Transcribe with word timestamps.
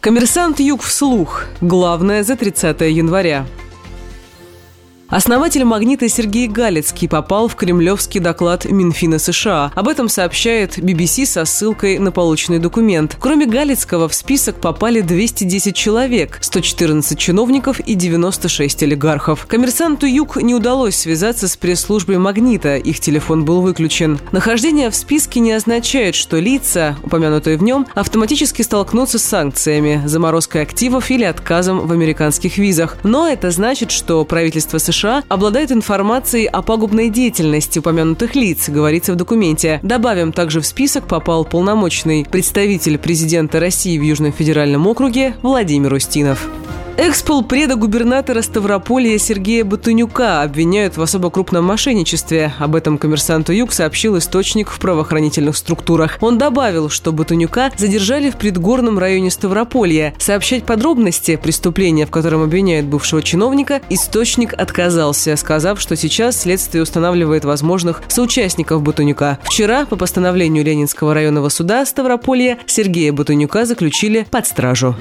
Коммерсант 0.00 0.60
Юг 0.60 0.80
вслух. 0.80 1.44
Главное 1.60 2.22
за 2.22 2.34
30 2.34 2.80
января. 2.80 3.44
Основатель 5.10 5.64
«Магнита» 5.64 6.08
Сергей 6.08 6.46
Галицкий 6.46 7.08
попал 7.08 7.48
в 7.48 7.56
кремлевский 7.56 8.20
доклад 8.20 8.64
Минфина 8.64 9.18
США. 9.18 9.72
Об 9.74 9.88
этом 9.88 10.08
сообщает 10.08 10.78
BBC 10.78 11.26
со 11.26 11.44
ссылкой 11.44 11.98
на 11.98 12.12
полученный 12.12 12.60
документ. 12.60 13.16
Кроме 13.18 13.46
Галицкого 13.46 14.08
в 14.08 14.14
список 14.14 14.60
попали 14.60 15.00
210 15.00 15.74
человек, 15.74 16.38
114 16.40 17.18
чиновников 17.18 17.80
и 17.80 17.94
96 17.94 18.84
олигархов. 18.84 19.46
Коммерсанту 19.48 20.06
Юг 20.06 20.36
не 20.36 20.54
удалось 20.54 20.94
связаться 20.94 21.48
с 21.48 21.56
пресс-службой 21.56 22.18
«Магнита», 22.18 22.76
их 22.76 23.00
телефон 23.00 23.44
был 23.44 23.62
выключен. 23.62 24.20
Нахождение 24.30 24.90
в 24.90 24.94
списке 24.94 25.40
не 25.40 25.50
означает, 25.50 26.14
что 26.14 26.38
лица, 26.38 26.96
упомянутые 27.02 27.56
в 27.56 27.64
нем, 27.64 27.84
автоматически 27.94 28.62
столкнутся 28.62 29.18
с 29.18 29.24
санкциями, 29.24 30.02
заморозкой 30.06 30.62
активов 30.62 31.10
или 31.10 31.24
отказом 31.24 31.80
в 31.88 31.90
американских 31.90 32.58
визах. 32.58 32.96
Но 33.02 33.26
это 33.26 33.50
значит, 33.50 33.90
что 33.90 34.24
правительство 34.24 34.78
США 34.78 34.99
США 35.00 35.24
обладает 35.28 35.72
информацией 35.72 36.46
о 36.46 36.60
пагубной 36.60 37.08
деятельности 37.08 37.78
упомянутых 37.78 38.34
лиц, 38.34 38.68
говорится 38.68 39.14
в 39.14 39.16
документе. 39.16 39.80
Добавим, 39.82 40.32
также 40.32 40.60
в 40.60 40.66
список 40.66 41.06
попал 41.06 41.44
полномочный 41.46 42.26
представитель 42.30 42.98
президента 42.98 43.60
России 43.60 43.98
в 43.98 44.02
Южном 44.02 44.32
федеральном 44.32 44.86
округе 44.86 45.34
Владимир 45.42 45.94
Устинов. 45.94 46.48
Экспол-преда 46.96 47.76
губернатора 47.76 48.42
Ставрополья 48.42 49.16
Сергея 49.18 49.64
Батунюка 49.64 50.42
обвиняют 50.42 50.96
в 50.96 51.02
особо 51.02 51.30
крупном 51.30 51.64
мошенничестве. 51.64 52.52
Об 52.58 52.74
этом 52.74 52.98
коммерсанту 52.98 53.52
Юг 53.52 53.72
сообщил 53.72 54.18
источник 54.18 54.70
в 54.70 54.78
правоохранительных 54.78 55.56
структурах. 55.56 56.18
Он 56.20 56.36
добавил, 56.36 56.90
что 56.90 57.12
Батунюка 57.12 57.72
задержали 57.76 58.30
в 58.30 58.36
предгорном 58.36 58.98
районе 58.98 59.30
Ставрополья. 59.30 60.14
Сообщать 60.18 60.64
подробности 60.64 61.36
преступления, 61.36 62.06
в 62.06 62.10
котором 62.10 62.42
обвиняют 62.42 62.86
бывшего 62.86 63.22
чиновника, 63.22 63.80
источник 63.88 64.52
отказался, 64.52 65.36
сказав, 65.36 65.80
что 65.80 65.96
сейчас 65.96 66.40
следствие 66.42 66.82
устанавливает 66.82 67.44
возможных 67.44 68.02
соучастников 68.08 68.82
Батунюка. 68.82 69.38
Вчера 69.42 69.86
по 69.86 69.96
постановлению 69.96 70.64
Ленинского 70.64 71.14
районного 71.14 71.48
суда 71.48 71.86
Ставрополья 71.86 72.58
Сергея 72.66 73.12
Батунюка 73.12 73.64
заключили 73.64 74.26
под 74.30 74.46
стражу. 74.46 74.96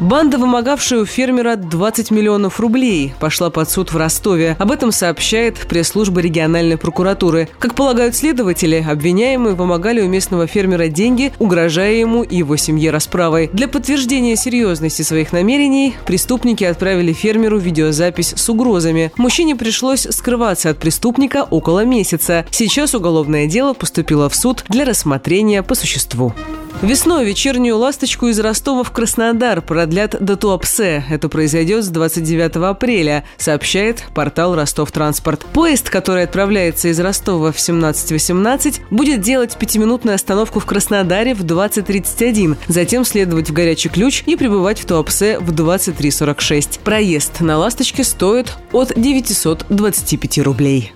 Банда, 0.00 0.38
вымогавшая 0.38 1.00
у 1.00 1.04
фермера 1.06 1.56
20 1.56 2.10
миллионов 2.10 2.58
рублей, 2.60 3.14
пошла 3.20 3.50
под 3.50 3.70
суд 3.70 3.92
в 3.92 3.96
Ростове. 3.96 4.56
Об 4.58 4.70
этом 4.70 4.90
сообщает 4.90 5.56
пресс-служба 5.68 6.20
региональной 6.20 6.76
прокуратуры. 6.76 7.48
Как 7.58 7.74
полагают 7.74 8.16
следователи, 8.16 8.84
обвиняемые 8.88 9.54
вымогали 9.54 10.00
у 10.00 10.08
местного 10.08 10.46
фермера 10.46 10.88
деньги, 10.88 11.32
угрожая 11.38 11.94
ему 11.94 12.22
и 12.22 12.36
его 12.36 12.56
семье 12.56 12.90
расправой. 12.90 13.48
Для 13.52 13.68
подтверждения 13.68 14.36
серьезности 14.36 15.02
своих 15.02 15.32
намерений 15.32 15.94
преступники 16.04 16.64
отправили 16.64 17.12
фермеру 17.12 17.58
видеозапись 17.58 18.34
с 18.36 18.48
угрозами. 18.48 19.12
Мужчине 19.16 19.56
пришлось 19.56 20.06
скрываться 20.10 20.70
от 20.70 20.78
преступника 20.78 21.46
около 21.48 21.84
месяца. 21.84 22.44
Сейчас 22.50 22.94
уголовное 22.94 23.46
дело 23.46 23.72
поступило 23.72 24.28
в 24.28 24.34
суд 24.34 24.64
для 24.68 24.84
рассмотрения 24.84 25.62
по 25.62 25.74
существу. 25.74 26.34
Весной 26.80 27.24
вечернюю 27.24 27.76
«Ласточку» 27.76 28.26
из 28.26 28.40
Ростова 28.40 28.82
в 28.82 28.90
Краснодар 28.90 29.62
продлят 29.62 30.16
до 30.18 30.36
Туапсе. 30.36 31.04
Это 31.08 31.28
произойдет 31.28 31.84
с 31.84 31.88
29 31.88 32.56
апреля, 32.56 33.24
сообщает 33.36 34.04
портал 34.14 34.56
«Ростов 34.56 34.90
Транспорт». 34.90 35.44
Поезд, 35.52 35.90
который 35.90 36.24
отправляется 36.24 36.88
из 36.88 36.98
Ростова 36.98 37.52
в 37.52 37.56
17.18, 37.56 38.80
будет 38.90 39.20
делать 39.20 39.56
пятиминутную 39.56 40.16
остановку 40.16 40.58
в 40.58 40.66
Краснодаре 40.66 41.34
в 41.34 41.44
20.31, 41.44 42.56
затем 42.66 43.04
следовать 43.04 43.50
в 43.50 43.52
Горячий 43.52 43.88
Ключ 43.88 44.24
и 44.26 44.34
прибывать 44.34 44.80
в 44.80 44.86
Туапсе 44.86 45.38
в 45.38 45.52
23.46. 45.52 46.80
Проезд 46.82 47.40
на 47.40 47.58
«Ласточке» 47.58 48.02
стоит 48.02 48.56
от 48.72 48.92
925 48.96 50.38
рублей. 50.38 50.92